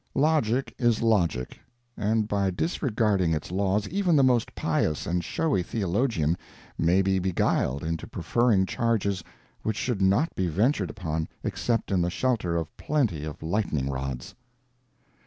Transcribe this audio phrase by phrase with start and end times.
[0.15, 1.59] Logic is logic,
[1.95, 6.35] and by disregarding its laws even the most pious and showy theologian
[6.75, 9.23] may be beguiled into preferring charges
[9.61, 14.33] which should not be ventured upon except in the shelter of plenty of lightning rods.